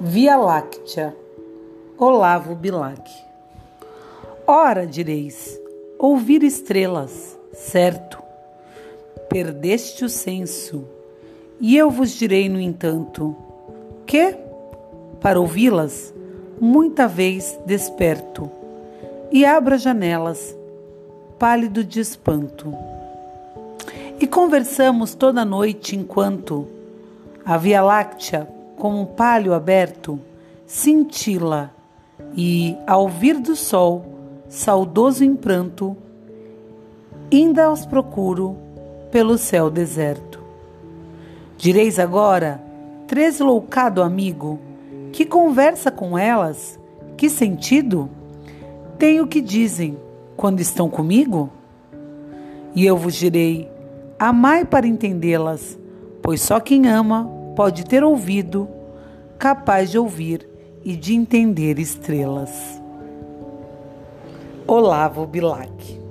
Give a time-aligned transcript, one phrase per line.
[0.00, 1.14] Via Láctea,
[1.96, 3.08] Olavo Bilac.
[4.46, 5.58] Ora, direis,
[5.98, 8.18] ouvir estrelas, certo,
[9.28, 10.84] perdeste o senso,
[11.60, 13.36] e eu vos direi, no entanto,
[14.04, 14.36] que,
[15.20, 16.12] para ouvi-las,
[16.60, 18.50] muita vez desperto,
[19.30, 20.56] e abro as janelas,
[21.38, 22.74] pálido de espanto.
[24.18, 26.66] E conversamos toda noite enquanto
[27.44, 30.18] a Via Láctea como um palho aberto,
[30.66, 31.72] cintila,
[32.36, 34.04] e, ao vir do sol,
[34.48, 35.96] saudoso em pranto,
[37.32, 38.56] ainda os procuro
[39.12, 40.40] pelo céu deserto.
[41.56, 42.60] Direis agora,
[43.06, 44.58] tresloucado amigo,
[45.12, 46.76] que conversa com elas,
[47.16, 48.10] que sentido
[48.98, 49.96] tem o que dizem
[50.36, 51.50] quando estão comigo?
[52.74, 53.70] E eu vos direi,
[54.18, 55.78] amai para entendê-las,
[56.20, 58.68] pois só quem ama pode ter ouvido
[59.38, 60.48] capaz de ouvir
[60.84, 62.50] e de entender estrelas.
[64.66, 66.01] Olavo Bilac